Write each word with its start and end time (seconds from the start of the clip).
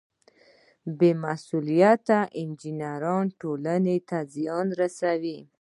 بې 0.97 1.11
مسؤلیته 1.25 2.19
انجینران 2.39 3.25
ټولنې 3.41 3.97
ته 4.09 4.17
زیان 4.33 4.67
رسوي. 4.79 5.39